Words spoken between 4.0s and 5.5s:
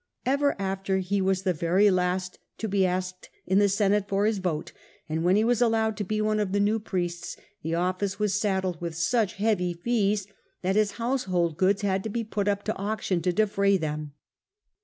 for his vote, and when he